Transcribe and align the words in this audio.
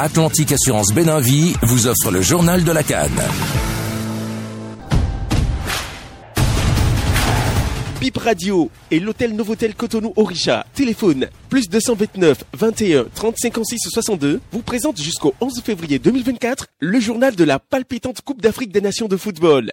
Atlantique 0.00 0.52
Assurance 0.52 0.94
Béninvie 0.94 1.54
vous 1.62 1.88
offre 1.88 2.12
le 2.12 2.22
journal 2.22 2.62
de 2.62 2.70
la 2.70 2.84
Cannes. 2.84 3.10
Bip 8.00 8.16
Radio 8.16 8.70
et 8.92 9.00
l'hôtel 9.00 9.34
Novotel 9.34 9.74
Cotonou 9.74 10.12
Orisha, 10.14 10.64
téléphone 10.72 11.26
plus 11.48 11.68
229 11.68 12.44
21 12.56 13.06
30 13.12 13.38
56 13.38 13.78
62, 13.90 14.40
vous 14.52 14.62
présente 14.62 15.02
jusqu'au 15.02 15.34
11 15.40 15.62
février 15.62 15.98
2024 15.98 16.68
le 16.78 17.00
journal 17.00 17.34
de 17.34 17.42
la 17.42 17.58
palpitante 17.58 18.20
Coupe 18.20 18.40
d'Afrique 18.40 18.70
des 18.70 18.80
Nations 18.80 19.08
de 19.08 19.16
football. 19.16 19.72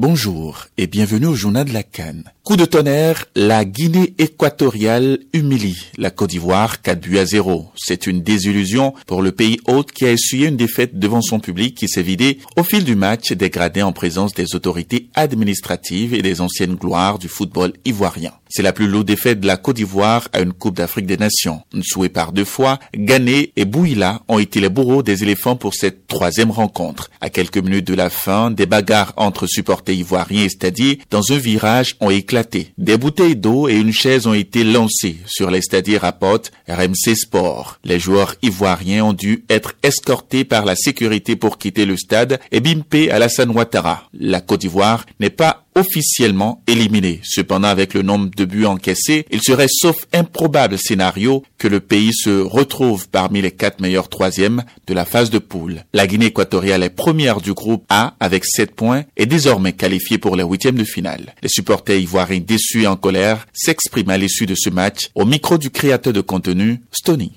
Bonjour 0.00 0.66
et 0.76 0.86
bienvenue 0.86 1.26
au 1.26 1.34
journal 1.34 1.64
de 1.64 1.72
la 1.72 1.82
Cannes. 1.82 2.22
Coup 2.44 2.56
de 2.56 2.64
tonnerre, 2.64 3.24
la 3.34 3.64
Guinée 3.64 4.14
équatoriale 4.18 5.18
humilie 5.32 5.86
la 5.96 6.12
Côte 6.12 6.30
d'Ivoire 6.30 6.80
4 6.82 7.00
buts 7.00 7.18
à 7.18 7.26
0. 7.26 7.66
C'est 7.74 8.06
une 8.06 8.22
désillusion 8.22 8.94
pour 9.08 9.22
le 9.22 9.32
pays 9.32 9.58
hôte 9.66 9.90
qui 9.90 10.06
a 10.06 10.12
essuyé 10.12 10.46
une 10.46 10.56
défaite 10.56 11.00
devant 11.00 11.20
son 11.20 11.40
public 11.40 11.74
qui 11.74 11.88
s'est 11.88 12.00
vidé 12.00 12.38
au 12.56 12.62
fil 12.62 12.84
du 12.84 12.94
match 12.94 13.32
dégradé 13.32 13.82
en 13.82 13.92
présence 13.92 14.34
des 14.34 14.54
autorités 14.54 15.08
administratives 15.16 16.14
et 16.14 16.22
des 16.22 16.40
anciennes 16.40 16.76
gloires 16.76 17.18
du 17.18 17.26
football 17.26 17.72
ivoirien. 17.84 18.34
C'est 18.48 18.62
la 18.62 18.72
plus 18.72 18.86
lourde 18.86 19.06
défaite 19.06 19.40
de 19.40 19.46
la 19.46 19.58
Côte 19.58 19.76
d'Ivoire 19.76 20.28
à 20.32 20.40
une 20.40 20.54
Coupe 20.54 20.76
d'Afrique 20.76 21.06
des 21.06 21.18
Nations. 21.18 21.60
Souhait 21.82 22.08
par 22.08 22.32
deux 22.32 22.46
fois, 22.46 22.78
Ghané 22.96 23.52
et 23.56 23.66
Bouila 23.66 24.22
ont 24.28 24.38
été 24.38 24.60
les 24.60 24.70
bourreaux 24.70 25.02
des 25.02 25.22
éléphants 25.22 25.56
pour 25.56 25.74
cette 25.74 26.06
troisième 26.06 26.50
rencontre. 26.50 27.10
À 27.20 27.28
quelques 27.28 27.58
minutes 27.58 27.88
de 27.88 27.94
la 27.94 28.08
fin, 28.08 28.50
des 28.50 28.64
bagarres 28.64 29.12
entre 29.16 29.46
supporters 29.46 29.87
ivoiriens 29.94 30.44
et 30.44 30.48
stadiers 30.48 30.98
dans 31.10 31.32
un 31.32 31.38
virage 31.38 31.96
ont 32.00 32.10
éclaté. 32.10 32.72
Des 32.78 32.96
bouteilles 32.96 33.36
d'eau 33.36 33.68
et 33.68 33.76
une 33.76 33.92
chaise 33.92 34.26
ont 34.26 34.34
été 34.34 34.64
lancées 34.64 35.16
sur 35.26 35.50
les 35.50 35.62
stadiers 35.62 35.98
rapporte 35.98 36.52
RMC 36.68 37.14
Sport. 37.14 37.78
Les 37.84 37.98
joueurs 37.98 38.34
ivoiriens 38.42 39.04
ont 39.04 39.12
dû 39.12 39.44
être 39.48 39.74
escortés 39.82 40.44
par 40.44 40.64
la 40.64 40.76
sécurité 40.76 41.36
pour 41.36 41.58
quitter 41.58 41.86
le 41.86 41.96
stade 41.96 42.40
et 42.52 42.60
bimpé 42.60 43.10
Alassane 43.10 43.50
Ouattara. 43.50 44.08
La 44.12 44.40
Côte 44.40 44.60
d'Ivoire 44.60 45.06
n'est 45.20 45.30
pas 45.30 45.64
officiellement 45.78 46.62
éliminé. 46.66 47.20
Cependant, 47.22 47.68
avec 47.68 47.94
le 47.94 48.02
nombre 48.02 48.30
de 48.36 48.44
buts 48.44 48.66
encaissés, 48.66 49.24
il 49.30 49.42
serait 49.42 49.68
sauf 49.70 49.96
improbable 50.12 50.76
scénario 50.78 51.44
que 51.56 51.68
le 51.68 51.80
pays 51.80 52.12
se 52.12 52.40
retrouve 52.40 53.08
parmi 53.08 53.40
les 53.40 53.52
quatre 53.52 53.80
meilleurs 53.80 54.08
troisièmes 54.08 54.64
de 54.86 54.94
la 54.94 55.04
phase 55.04 55.30
de 55.30 55.38
poule. 55.38 55.84
La 55.92 56.06
Guinée 56.06 56.26
équatoriale 56.26 56.82
est 56.82 56.90
première 56.90 57.40
du 57.40 57.52
groupe 57.54 57.84
A 57.88 58.14
avec 58.20 58.44
7 58.44 58.74
points 58.74 59.04
et 59.16 59.26
désormais 59.26 59.72
qualifiée 59.72 60.18
pour 60.18 60.36
les 60.36 60.44
huitièmes 60.44 60.76
de 60.76 60.84
finale. 60.84 61.34
Les 61.42 61.48
supporters 61.48 61.98
ivoiriens 61.98 62.40
déçus 62.40 62.82
et 62.82 62.86
en 62.86 62.96
colère 62.96 63.46
s'expriment 63.52 64.10
à 64.10 64.18
l'issue 64.18 64.46
de 64.46 64.54
ce 64.56 64.70
match 64.70 65.10
au 65.14 65.24
micro 65.24 65.58
du 65.58 65.70
créateur 65.70 66.12
de 66.12 66.20
contenu, 66.20 66.80
Stony. 66.90 67.32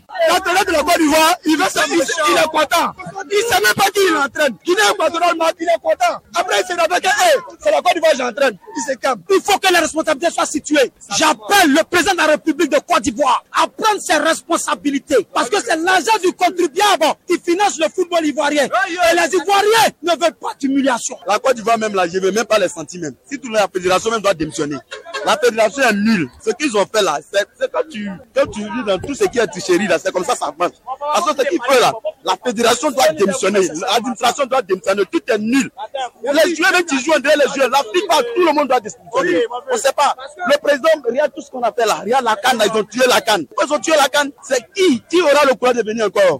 Il 3.31 3.37
ne 3.37 3.43
sait 3.43 3.61
même 3.61 3.73
pas 3.75 3.89
qui 3.93 4.01
il 4.07 4.15
entraîne. 4.15 4.55
Guinée 4.65 4.81
équatoriale, 4.93 5.53
il 5.59 5.63
est 5.63 5.81
content. 5.81 6.19
Après, 6.35 6.55
il 6.61 6.67
se 6.67 6.73
réveille 6.79 7.01
que, 7.01 7.07
hey, 7.07 7.39
c'est 7.59 7.71
la 7.71 7.81
Côte 7.81 7.93
d'Ivoire, 7.93 8.13
j'entraîne. 8.17 8.57
Il 8.75 8.91
se 8.91 8.97
calme. 8.97 9.21
Il 9.29 9.41
faut 9.41 9.57
que 9.57 9.71
les 9.71 9.79
responsabilités 9.79 10.31
soient 10.31 10.45
situées. 10.45 10.91
J'appelle 11.17 11.71
le 11.71 11.83
président 11.89 12.11
de 12.11 12.17
la 12.17 12.25
République 12.27 12.69
de 12.69 12.79
Côte 12.79 13.01
d'Ivoire 13.01 13.43
à 13.53 13.67
prendre 13.67 14.01
ses 14.01 14.17
responsabilités. 14.17 15.27
Parce 15.33 15.49
que 15.49 15.61
c'est 15.61 15.77
l'argent 15.77 16.17
du 16.21 16.31
contribuable 16.33 17.05
qui 17.27 17.39
finance 17.39 17.79
le 17.79 17.87
football 17.93 18.25
ivoirien. 18.25 18.65
Et 18.65 19.15
les 19.15 19.35
Ivoiriens 19.35 19.91
ne 20.03 20.11
veulent 20.11 20.33
pas 20.33 20.53
d'humiliation. 20.59 21.17
La 21.27 21.39
Côte 21.39 21.55
d'Ivoire, 21.55 21.77
même 21.77 21.95
là, 21.95 22.07
je 22.07 22.17
ne 22.17 22.23
veux 22.23 22.31
même 22.31 22.45
pas 22.45 22.59
les 22.59 22.69
sentir 22.69 23.01
même. 23.01 23.15
Si 23.29 23.39
toute 23.39 23.51
la 23.51 23.67
fédération 23.67 24.11
même 24.11 24.21
doit 24.21 24.33
démissionner. 24.33 24.75
La 25.25 25.37
fédération 25.37 25.83
est 25.83 25.93
nulle. 25.93 26.29
Ce 26.43 26.51
qu'ils 26.51 26.75
ont 26.77 26.85
fait 26.85 27.01
là, 27.01 27.19
c'est 27.31 27.71
quand 27.71 27.87
tu, 27.89 28.09
quand 28.35 28.55
vis 28.55 28.83
dans 28.85 28.97
tout 28.97 29.13
ce 29.13 29.25
qui 29.25 29.39
est 29.39 29.47
tricherie 29.47 29.87
là, 29.87 29.97
c'est 29.99 30.11
comme 30.11 30.23
ça 30.23 30.35
ça 30.35 30.51
marche. 30.57 30.73
Parce 30.99 31.31
que 31.31 31.41
ce 31.43 31.49
qu'il 31.49 31.59
faut 31.63 31.79
là, 31.79 31.91
la 32.23 32.35
fédération 32.43 32.91
doit 32.91 33.09
démissionner, 33.09 33.59
l'administration 33.91 34.45
doit 34.45 34.61
démissionner, 34.61 35.03
tout 35.11 35.21
est 35.27 35.37
nul. 35.37 35.69
Les 36.23 36.55
joueurs 36.55 36.85
qui 36.87 36.99
jouent 36.99 37.13
les 37.23 37.53
joueurs, 37.53 37.69
la 37.69 37.79
tout 37.79 38.45
le 38.45 38.53
monde 38.53 38.67
doit 38.67 38.79
démissionner. 38.79 39.45
On 39.69 39.73
ne 39.73 39.77
sait 39.79 39.93
pas. 39.93 40.15
Le 40.47 40.57
président, 40.57 40.89
regarde 41.07 41.31
tout 41.35 41.41
ce 41.41 41.51
qu'on 41.51 41.61
a 41.61 41.71
fait 41.71 41.85
là, 41.85 41.95
regarde 41.95 42.25
la 42.25 42.35
canne, 42.35 42.61
ils 42.65 42.77
ont 42.77 42.83
tué 42.83 43.03
la 43.07 43.21
canne. 43.21 43.45
Ils 43.63 43.73
ont 43.73 43.79
tué 43.79 43.93
la 43.95 44.09
canne 44.09 44.31
C'est 44.43 44.61
qui 44.73 45.01
Qui 45.09 45.21
aura 45.21 45.45
le 45.45 45.55
courage 45.55 45.75
de 45.75 45.83
venir 45.83 46.05
encore? 46.05 46.39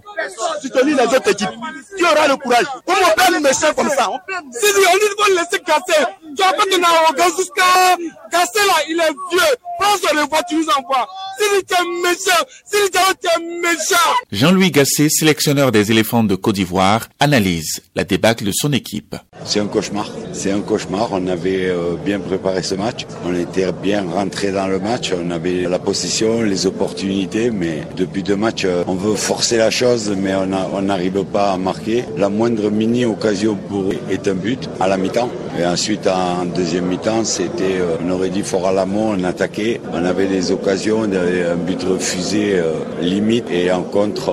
Soutenir 0.60 0.96
les 0.96 1.16
autres 1.16 1.30
équipes 1.30 1.48
Qui 1.96 2.04
aura 2.04 2.28
le 2.28 2.36
courage? 2.36 2.66
Comment 2.86 2.98
on 3.02 3.14
peut 3.14 3.34
être 3.34 3.42
méchant 3.42 3.74
comme 3.74 3.88
ça 3.90 4.08
Si 4.52 4.66
on 4.66 4.98
dit 4.98 5.14
qu'on 5.16 5.34
laisser 5.34 5.58
casser, 5.64 6.04
tu 6.36 6.42
vas 6.42 6.52
pas 6.52 6.64
donner 6.70 6.84
arrogance 6.84 7.36
jusqu'à 7.36 7.96
casser 8.30 8.60
il 8.88 8.98
est 8.98 9.14
vieux. 9.30 9.56
Prends 9.78 9.96
sur 9.96 10.14
les 10.14 10.26
voitures, 10.26 10.78
envoie. 10.78 11.08
S'il 11.38 11.58
était 11.58 11.74
méchant, 12.02 12.44
s'il 12.64 12.84
était 12.84 13.60
méchant. 13.60 14.12
Jean-Louis 14.30 14.70
Gasset, 14.70 15.08
sélectionneur 15.08 15.72
des 15.72 15.90
éléphants 15.90 16.22
de 16.22 16.34
Côte 16.34 16.54
d'Ivoire, 16.54 17.08
analyse 17.18 17.82
la 17.96 18.04
débâcle 18.04 18.44
de 18.44 18.52
son 18.54 18.72
équipe. 18.72 19.16
C'est 19.44 19.60
un 19.60 19.66
cauchemar. 19.66 20.08
C'est 20.32 20.52
un 20.52 20.60
cauchemar. 20.60 21.08
On 21.12 21.26
avait 21.26 21.66
euh, 21.66 21.96
bien 21.96 22.20
préparé 22.20 22.62
ce 22.62 22.74
match. 22.74 23.06
On 23.26 23.34
était 23.34 23.72
bien 23.72 24.04
rentré 24.08 24.52
dans 24.52 24.66
le 24.68 24.78
match. 24.78 25.12
On 25.12 25.30
avait 25.30 25.62
la 25.62 25.78
position, 25.78 26.42
les 26.42 26.66
opportunités, 26.66 27.50
mais 27.50 27.82
depuis 27.96 28.22
deux 28.22 28.36
matchs, 28.36 28.64
euh, 28.64 28.84
on 28.86 28.94
veut 28.94 29.16
forcer 29.16 29.56
la 29.56 29.70
chose, 29.70 30.14
mais 30.16 30.34
on 30.34 30.82
n'arrive 30.82 31.24
pas 31.24 31.52
à 31.52 31.56
marquer. 31.56 32.04
La 32.16 32.28
moindre 32.28 32.70
mini 32.70 33.04
occasion 33.04 33.56
pour 33.68 33.92
est 34.10 34.28
un 34.28 34.34
but 34.34 34.68
à 34.80 34.88
la 34.88 34.96
mi-temps. 34.96 35.30
Et 35.58 35.66
ensuite, 35.66 36.06
en 36.06 36.46
deuxième 36.46 36.86
mi-temps, 36.86 37.24
c'était, 37.24 37.78
euh, 37.80 37.96
on 38.04 38.10
aurait 38.10 38.30
dit 38.30 38.42
fort 38.42 38.61
à 38.66 38.72
l'amont, 38.72 39.16
on 39.18 39.24
attaquait. 39.24 39.80
On 39.92 40.04
avait 40.04 40.26
des 40.26 40.52
occasions, 40.52 41.02
un 41.02 41.56
but 41.56 41.82
refusé 41.82 42.60
limite 43.00 43.50
et 43.50 43.70
en 43.72 43.82
contre 43.82 44.32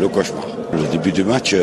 le 0.00 0.08
cauchemar. 0.08 0.57
Le 0.72 0.90
début 0.92 1.12
du 1.12 1.24
match 1.24 1.54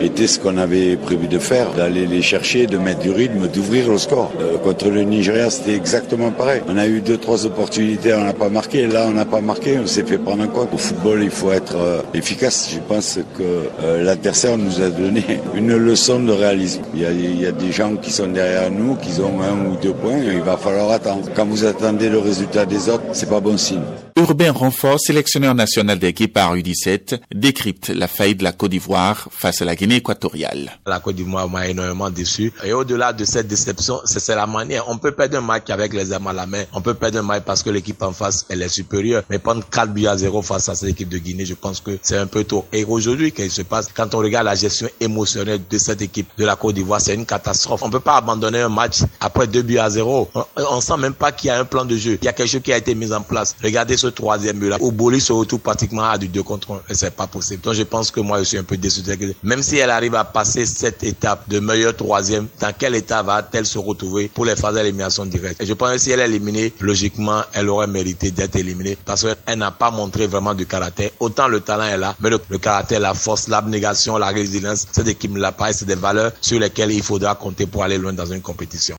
était 0.00 0.26
ce 0.26 0.38
qu'on 0.38 0.56
avait 0.56 0.96
prévu 0.96 1.28
de 1.28 1.38
faire, 1.38 1.72
d'aller 1.72 2.06
les 2.06 2.22
chercher, 2.22 2.66
de 2.66 2.78
mettre 2.78 3.00
du 3.00 3.10
rythme, 3.10 3.48
d'ouvrir 3.48 3.90
le 3.90 3.98
score. 3.98 4.30
Euh, 4.40 4.58
contre 4.58 4.88
le 4.88 5.02
Nigeria, 5.02 5.50
c'était 5.50 5.74
exactement 5.74 6.30
pareil. 6.30 6.62
On 6.68 6.76
a 6.76 6.86
eu 6.86 7.00
deux, 7.00 7.16
trois 7.16 7.44
opportunités, 7.46 8.14
on 8.14 8.24
n'a 8.24 8.32
pas 8.32 8.48
marqué. 8.48 8.86
Là, 8.86 9.06
on 9.08 9.12
n'a 9.12 9.24
pas 9.24 9.40
marqué, 9.40 9.78
on 9.78 9.86
s'est 9.86 10.04
fait 10.04 10.18
prendre 10.18 10.44
en 10.44 10.48
compte. 10.48 10.68
Au 10.72 10.78
football, 10.78 11.22
il 11.22 11.30
faut 11.30 11.52
être 11.52 11.76
euh, 11.76 12.02
efficace. 12.14 12.70
Je 12.72 12.78
pense 12.80 13.18
que 13.36 13.42
euh, 13.82 14.02
l'adversaire 14.02 14.56
nous 14.56 14.80
a 14.80 14.88
donné 14.88 15.24
une 15.54 15.76
leçon 15.76 16.20
de 16.20 16.32
réalisme. 16.32 16.82
Il 16.94 17.00
y, 17.00 17.06
a, 17.06 17.10
il 17.10 17.40
y, 17.40 17.46
a, 17.46 17.52
des 17.52 17.72
gens 17.72 17.96
qui 17.96 18.10
sont 18.10 18.28
derrière 18.28 18.70
nous, 18.70 18.96
qui 18.96 19.20
ont 19.20 19.40
un 19.42 19.70
ou 19.70 19.76
deux 19.76 19.92
points, 19.92 20.18
il 20.18 20.40
va 20.40 20.56
falloir 20.56 20.90
attendre. 20.90 21.28
Quand 21.34 21.46
vous 21.46 21.64
attendez 21.64 22.08
le 22.08 22.18
résultat 22.18 22.64
des 22.64 22.88
autres, 22.88 23.04
c'est 23.12 23.28
pas 23.28 23.40
bon 23.40 23.56
signe. 23.56 23.82
Urbain 24.20 24.52
Renfort, 24.52 25.00
sélectionneur 25.00 25.54
national 25.54 25.98
d'équipe 25.98 26.34
par 26.34 26.54
U17, 26.54 27.20
décrypte 27.34 27.88
la 27.88 28.06
faillite 28.06 28.40
de 28.40 28.44
la 28.44 28.52
Côte 28.52 28.70
d'Ivoire 28.70 29.28
face 29.30 29.62
à 29.62 29.64
la 29.64 29.74
Guinée 29.74 29.96
équatoriale. 29.96 30.78
La 30.86 31.00
Côte 31.00 31.16
d'Ivoire 31.16 31.48
m'a 31.48 31.66
énormément 31.66 32.10
déçu. 32.10 32.52
Et 32.62 32.74
au-delà 32.74 33.14
de 33.14 33.24
cette 33.24 33.48
déception, 33.48 33.98
c'est 34.04 34.34
la 34.34 34.46
manière. 34.46 34.84
On 34.90 34.98
peut 34.98 35.12
perdre 35.12 35.38
un 35.38 35.40
match 35.40 35.70
avec 35.70 35.94
les 35.94 36.12
armes 36.12 36.26
à 36.26 36.34
la 36.34 36.44
main. 36.44 36.64
On 36.74 36.82
peut 36.82 36.92
perdre 36.92 37.20
un 37.20 37.22
match 37.22 37.44
parce 37.46 37.62
que 37.62 37.70
l'équipe 37.70 38.02
en 38.02 38.12
face, 38.12 38.44
elle 38.50 38.60
est 38.60 38.68
supérieure. 38.68 39.22
Mais 39.30 39.38
prendre 39.38 39.64
4 39.66 39.90
buts 39.90 40.06
à 40.06 40.18
0 40.18 40.42
face 40.42 40.68
à 40.68 40.74
cette 40.74 40.90
équipe 40.90 41.08
de 41.08 41.16
Guinée, 41.16 41.46
je 41.46 41.54
pense 41.54 41.80
que 41.80 41.98
c'est 42.02 42.18
un 42.18 42.26
peu 42.26 42.44
tôt. 42.44 42.66
Et 42.74 42.84
aujourd'hui, 42.84 43.32
qu'est-ce 43.32 43.48
qui 43.48 43.54
se 43.54 43.62
passe? 43.62 43.88
Quand 43.94 44.14
on 44.14 44.18
regarde 44.18 44.44
la 44.44 44.54
gestion 44.54 44.90
émotionnelle 45.00 45.62
de 45.70 45.78
cette 45.78 46.02
équipe 46.02 46.28
de 46.36 46.44
la 46.44 46.56
Côte 46.56 46.74
d'Ivoire, 46.74 47.00
c'est 47.00 47.14
une 47.14 47.24
catastrophe. 47.24 47.82
On 47.82 47.88
peut 47.88 48.00
pas 48.00 48.18
abandonner 48.18 48.60
un 48.60 48.68
match 48.68 48.98
après 49.18 49.46
2 49.46 49.62
buts 49.62 49.78
à 49.78 49.88
0. 49.88 50.28
On, 50.34 50.44
on 50.56 50.80
sent 50.82 50.98
même 50.98 51.14
pas 51.14 51.32
qu'il 51.32 51.48
y 51.48 51.50
a 51.50 51.58
un 51.58 51.64
plan 51.64 51.86
de 51.86 51.96
jeu. 51.96 52.18
Il 52.20 52.26
y 52.26 52.28
a 52.28 52.34
quelque 52.34 52.50
chose 52.50 52.60
qui 52.62 52.74
a 52.74 52.76
été 52.76 52.94
mis 52.94 53.14
en 53.14 53.22
place. 53.22 53.56
Regardez 53.64 53.96
ce 53.96 54.09
troisième 54.10 54.58
but 54.58 54.68
là. 54.68 54.76
Où 54.80 54.92
Boli 54.92 55.20
se 55.20 55.32
retrouve 55.32 55.60
pratiquement 55.60 56.04
à 56.04 56.18
du 56.18 56.28
2 56.28 56.42
contre 56.42 56.72
1. 56.72 56.80
Et 56.90 56.94
c'est 56.94 57.10
pas 57.10 57.26
possible. 57.26 57.62
Donc 57.62 57.74
je 57.74 57.82
pense 57.82 58.10
que 58.10 58.20
moi, 58.20 58.38
je 58.38 58.44
suis 58.44 58.58
un 58.58 58.64
peu 58.64 58.76
déçu. 58.76 59.00
Même 59.42 59.62
si 59.62 59.76
elle 59.76 59.90
arrive 59.90 60.14
à 60.14 60.24
passer 60.24 60.66
cette 60.66 61.02
étape 61.02 61.48
de 61.48 61.60
meilleur 61.60 61.96
troisième, 61.96 62.46
dans 62.60 62.72
quel 62.76 62.94
état 62.94 63.22
va-t-elle 63.22 63.66
se 63.66 63.78
retrouver 63.78 64.28
pour 64.28 64.44
les 64.44 64.56
phases 64.56 64.74
d'élimination 64.74 65.26
directe? 65.26 65.60
Et 65.60 65.66
je 65.66 65.72
pense 65.72 65.92
que 65.92 65.98
si 65.98 66.10
elle 66.10 66.20
est 66.20 66.26
éliminée, 66.26 66.72
logiquement, 66.80 67.42
elle 67.52 67.68
aurait 67.68 67.86
mérité 67.86 68.30
d'être 68.30 68.56
éliminée 68.56 68.96
parce 69.04 69.22
qu'elle 69.22 69.58
n'a 69.58 69.70
pas 69.70 69.90
montré 69.90 70.26
vraiment 70.26 70.54
du 70.54 70.66
caractère. 70.66 71.10
Autant 71.20 71.48
le 71.48 71.60
talent 71.60 71.84
est 71.84 71.98
là, 71.98 72.14
mais 72.20 72.30
le, 72.30 72.38
caractère, 72.58 73.00
la 73.00 73.14
force, 73.14 73.48
l'abnégation, 73.48 74.16
la 74.18 74.28
résilience, 74.28 74.86
cette 74.92 75.08
équipe 75.08 75.32
ne 75.32 75.40
l'a 75.40 75.52
pas 75.52 75.70
et 75.70 75.72
c'est 75.72 75.86
des 75.86 75.94
valeurs 75.94 76.32
sur 76.40 76.58
lesquelles 76.58 76.92
il 76.92 77.02
faudra 77.02 77.34
compter 77.34 77.66
pour 77.66 77.82
aller 77.82 77.98
loin 77.98 78.12
dans 78.12 78.26
une 78.26 78.42
compétition. 78.42 78.96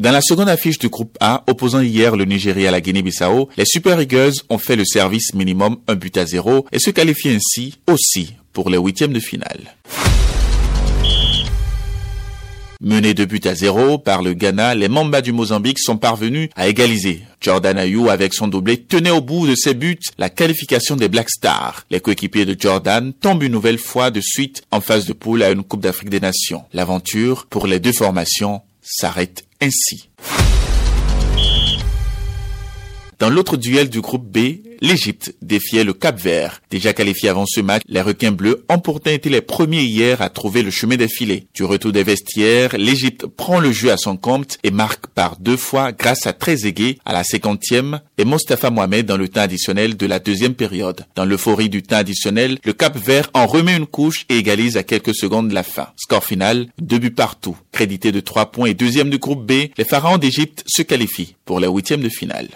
Dans 0.00 0.12
la 0.12 0.22
seconde 0.22 0.48
affiche 0.48 0.78
du 0.78 0.88
groupe 0.88 1.18
A, 1.20 1.44
opposant 1.46 1.82
hier 1.82 2.16
le 2.16 2.24
Nigeria 2.24 2.70
à 2.70 2.72
la 2.72 2.80
Guinée-Bissau, 2.80 3.50
les 3.58 3.66
Super 3.66 4.00
Eagles 4.00 4.32
ont 4.48 4.56
fait 4.56 4.74
le 4.74 4.86
service 4.86 5.34
minimum 5.34 5.76
un 5.88 5.94
but 5.94 6.16
à 6.16 6.24
zéro 6.24 6.64
et 6.72 6.78
se 6.78 6.88
qualifient 6.88 7.36
ainsi 7.36 7.76
aussi 7.86 8.32
pour 8.54 8.70
les 8.70 8.78
huitièmes 8.78 9.12
de 9.12 9.20
finale. 9.20 9.76
Menés 12.80 13.12
de 13.12 13.26
but 13.26 13.44
à 13.44 13.54
zéro 13.54 13.98
par 13.98 14.22
le 14.22 14.32
Ghana, 14.32 14.74
les 14.74 14.88
Mamba 14.88 15.20
du 15.20 15.32
Mozambique 15.32 15.78
sont 15.78 15.98
parvenus 15.98 16.48
à 16.56 16.66
égaliser. 16.66 17.20
Jordan 17.42 17.76
Ayou, 17.76 18.08
avec 18.08 18.32
son 18.32 18.48
doublé, 18.48 18.78
tenait 18.78 19.10
au 19.10 19.20
bout 19.20 19.46
de 19.46 19.54
ses 19.54 19.74
buts 19.74 19.98
la 20.16 20.30
qualification 20.30 20.96
des 20.96 21.10
Black 21.10 21.28
Stars. 21.28 21.84
Les 21.90 22.00
coéquipiers 22.00 22.46
de 22.46 22.56
Jordan 22.58 23.12
tombent 23.12 23.42
une 23.42 23.52
nouvelle 23.52 23.76
fois 23.76 24.10
de 24.10 24.22
suite 24.22 24.62
en 24.70 24.80
phase 24.80 25.04
de 25.04 25.12
poule 25.12 25.42
à 25.42 25.50
une 25.50 25.62
Coupe 25.62 25.82
d'Afrique 25.82 26.08
des 26.08 26.20
Nations. 26.20 26.64
L'aventure 26.72 27.44
pour 27.50 27.66
les 27.66 27.80
deux 27.80 27.92
formations 27.92 28.62
s'arrête 28.82 29.44
ainsi. 29.60 30.10
Dans 33.18 33.28
l'autre 33.28 33.56
duel 33.56 33.90
du 33.90 34.00
groupe 34.00 34.26
B, 34.26 34.62
l'Égypte 34.80 35.34
défiait 35.42 35.84
le 35.84 35.92
Cap 35.92 36.18
Vert. 36.18 36.60
Déjà 36.70 36.92
qualifié 36.92 37.28
avant 37.28 37.46
ce 37.46 37.60
match, 37.60 37.82
les 37.88 38.00
requins 38.00 38.32
bleus 38.32 38.64
ont 38.68 38.78
pourtant 38.78 39.10
été 39.10 39.28
les 39.28 39.40
premiers 39.40 39.82
hier 39.82 40.22
à 40.22 40.30
trouver 40.30 40.62
le 40.62 40.70
chemin 40.70 40.96
des 40.96 41.08
filets. 41.08 41.44
Du 41.54 41.64
retour 41.64 41.92
des 41.92 42.02
vestiaires, 42.02 42.76
l'Égypte 42.76 43.26
prend 43.26 43.60
le 43.60 43.72
jeu 43.72 43.90
à 43.92 43.96
son 43.96 44.16
compte 44.16 44.58
et 44.62 44.70
marque 44.70 45.06
par 45.08 45.36
deux 45.38 45.56
fois 45.56 45.92
grâce 45.92 46.26
à 46.26 46.32
Trezeguet 46.32 46.98
à 47.04 47.12
la 47.12 47.24
cinquantième 47.24 48.00
et 48.18 48.24
Mostafa 48.24 48.70
Mohamed 48.70 49.06
dans 49.06 49.16
le 49.16 49.28
temps 49.28 49.42
additionnel 49.42 49.96
de 49.96 50.06
la 50.06 50.18
deuxième 50.18 50.54
période. 50.54 51.04
Dans 51.14 51.24
l'euphorie 51.24 51.68
du 51.68 51.82
temps 51.82 51.96
additionnel, 51.96 52.58
le 52.64 52.72
Cap 52.72 52.96
Vert 52.96 53.30
en 53.34 53.46
remet 53.46 53.76
une 53.76 53.86
couche 53.86 54.24
et 54.28 54.38
égalise 54.38 54.76
à 54.76 54.82
quelques 54.82 55.14
secondes 55.14 55.48
de 55.48 55.54
la 55.54 55.62
fin. 55.62 55.88
Score 55.96 56.24
final, 56.24 56.68
deux 56.80 56.98
buts 56.98 57.10
partout. 57.10 57.56
Crédité 57.72 58.12
de 58.12 58.20
trois 58.20 58.50
points 58.50 58.68
et 58.68 58.74
deuxième 58.74 59.10
du 59.10 59.18
groupe 59.18 59.46
B, 59.46 59.70
les 59.76 59.84
pharaons 59.84 60.18
d'Égypte 60.18 60.64
se 60.66 60.82
qualifient 60.82 61.36
pour 61.44 61.60
les 61.60 61.68
huitièmes 61.68 62.02
de 62.02 62.08
finale. 62.08 62.48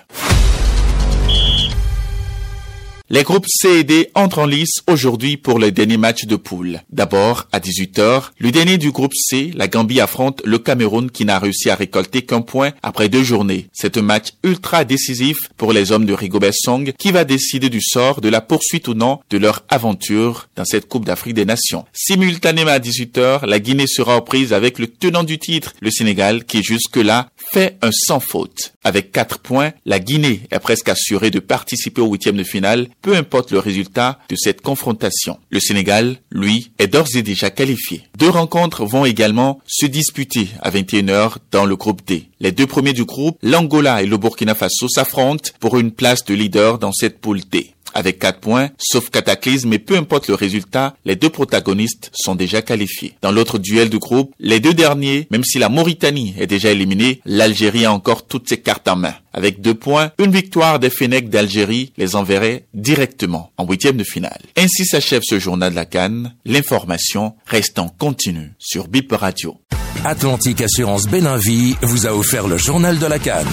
Les 3.11 3.23
groupes 3.23 3.45
C 3.47 3.81
et 3.81 3.85
D 3.85 4.11
entrent 4.15 4.39
en 4.39 4.47
lice 4.47 4.77
aujourd'hui 4.87 5.37
pour 5.37 5.59
le 5.59 5.71
dernier 5.71 5.99
match 5.99 6.25
de 6.25 6.37
poule. 6.37 6.81
D'abord, 6.89 7.49
à 7.53 7.61
18h, 7.61 8.31
le 8.39 8.51
dernier 8.51 8.79
du 8.79 8.93
groupe 8.93 9.13
C, 9.15 9.51
la 9.55 9.69
Gambie 9.69 10.01
affronte 10.01 10.41
le 10.47 10.59
Cameroun 10.59 11.11
qui 11.11 11.27
n'a 11.27 11.39
réussi 11.39 11.69
à 11.69 11.75
récolter 11.75 12.23
qu'un 12.23 12.41
point 12.41 12.73
après 12.83 13.11
deux 13.11 13.23
journées. 13.23 13.69
C'est 13.75 13.99
un 13.99 14.03
match 14.03 14.29
ultra 14.43 14.87
décisif 14.87 15.37
pour 15.59 15.75
les 15.75 15.93
hommes 15.93 16.07
de 16.07 16.15
Rigobert 16.15 16.55
Song 16.55 16.95
qui 16.99 17.13
va 17.13 17.25
décider 17.25 17.69
du 17.69 17.83
sort 17.83 18.23
de 18.23 18.31
la 18.31 18.41
poursuite 18.41 18.89
ou 18.89 18.95
non 18.95 19.21
de 19.29 19.37
leur 19.37 19.65
aventure 19.69 20.49
dans 20.57 20.65
cette 20.65 20.89
Coupe 20.89 21.05
d'Afrique 21.05 21.35
des 21.35 21.45
Nations. 21.45 21.85
Simultanément 21.93 22.71
à 22.71 22.79
18h, 22.79 23.45
la 23.45 23.61
Guinée 23.61 23.87
sera 23.87 24.17
aux 24.17 24.23
prises 24.23 24.55
avec 24.55 24.79
le 24.79 24.87
tenant 24.87 25.25
du 25.25 25.39
titre, 25.39 25.75
le 25.81 25.91
Sénégal, 25.91 26.47
qui 26.47 26.63
jusque-là 26.63 27.29
fait 27.37 27.77
un 27.83 27.91
sans 27.93 28.21
faute. 28.21 28.74
Avec 28.85 29.13
quatre 29.13 29.39
points, 29.39 29.73
la 29.87 29.99
Guinée 29.99 30.43
est 30.51 30.59
presque 30.59 30.91
assurée 30.91 31.31
de 31.31 31.41
participer 31.41 32.03
au 32.03 32.11
huitième 32.11 32.37
de 32.37 32.45
finale 32.45 32.89
peu 33.01 33.17
importe 33.17 33.51
le 33.51 33.59
résultat 33.59 34.19
de 34.29 34.37
cette 34.37 34.61
confrontation. 34.61 35.39
Le 35.51 35.59
Sénégal, 35.59 36.19
lui, 36.31 36.71
est 36.79 36.87
d'ores 36.87 37.17
et 37.17 37.23
déjà 37.23 37.51
qualifié. 37.51 38.03
Deux 38.19 38.29
rencontres 38.29 38.85
vont 38.85 39.05
également 39.05 39.61
se 39.67 39.87
disputer 39.87 40.49
à 40.61 40.71
21h 40.71 41.37
dans 41.51 41.65
le 41.65 41.77
groupe 41.77 42.03
D. 42.07 42.29
Les 42.41 42.53
deux 42.53 42.67
premiers 42.67 42.93
du 42.93 43.05
groupe, 43.05 43.39
l'Angola 43.43 44.03
et 44.03 44.07
le 44.07 44.19
Burkina 44.19 44.55
Faso 44.55 44.89
s'affrontent 44.89 45.51
pour 45.61 45.79
une 45.79 45.93
place 45.93 46.25
de 46.25 46.35
leader 46.35 46.79
dans 46.79 46.93
cette 46.93 47.21
poule 47.21 47.41
D 47.41 47.74
avec 47.95 48.19
4 48.19 48.41
points, 48.41 48.71
sauf 48.79 49.11
cataclysme, 49.11 49.69
mais 49.69 49.79
peu 49.79 49.97
importe 49.97 50.29
le 50.29 50.35
résultat, 50.35 50.97
les 51.05 51.17
deux 51.17 51.31
protagonistes 51.31 52.11
sont 52.13 52.35
déjà 52.35 52.63
qualifiés. 52.63 53.15
Dans 53.23 53.33
l'autre 53.33 53.59
duel 53.59 53.89
du 53.89 53.99
groupe, 53.99 54.35
les 54.39 54.61
deux 54.61 54.75
derniers, 54.75 55.27
même 55.31 55.45
si 55.45 55.59
la 55.59 55.69
Mauritanie 55.69 56.35
est 56.39 56.47
déjà 56.47 56.71
éliminée, 56.71 57.21
l'Algérie 57.25 57.85
a 57.85 57.93
encore 57.93 58.27
toutes 58.27 58.49
ses 58.49 58.59
cartes 58.59 58.89
en 58.89 58.97
main. 58.97 59.15
Avec 59.33 59.61
deux 59.61 59.75
points, 59.75 60.13
une 60.19 60.31
victoire 60.31 60.79
des 60.79 60.91
Fennecs 60.91 61.29
d'Algérie 61.29 61.93
les 61.97 62.15
enverrait 62.15 62.67
directement 62.75 63.51
en 63.57 63.67
huitième 63.67 63.97
de 63.97 64.05
finale. 64.05 64.41
Ainsi 64.57 64.85
s'achève 64.85 65.23
ce 65.25 65.39
journal 65.39 65.71
de 65.71 65.77
la 65.77 65.87
Cannes. 65.87 66.35
L'information 66.45 67.35
reste 67.47 67.79
en 67.79 67.89
continu 67.89 68.53
sur 68.59 68.89
BIP 68.89 69.13
Radio. 69.13 69.57
Atlantique 70.05 70.61
Assurance 70.61 71.07
Béninvie 71.07 71.77
vous 71.83 72.07
a 72.07 72.13
offert 72.13 72.47
le 72.47 72.59
journal 72.59 72.99
de 72.99 73.07
la 73.07 73.19
Cannes. 73.19 73.47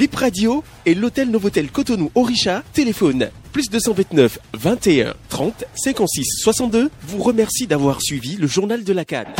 Bip 0.00 0.14
Radio 0.14 0.64
et 0.86 0.94
l'hôtel 0.94 1.30
Novotel 1.30 1.70
Cotonou 1.70 2.10
Orisha 2.14 2.62
téléphone 2.72 3.28
plus 3.52 3.68
229 3.68 4.38
21 4.54 5.12
30 5.28 5.64
56 5.74 6.24
62 6.42 6.90
vous 7.02 7.22
remercie 7.22 7.66
d'avoir 7.66 8.00
suivi 8.00 8.36
le 8.36 8.46
journal 8.46 8.82
de 8.82 8.94
la 8.94 9.04
Cannes. 9.04 9.34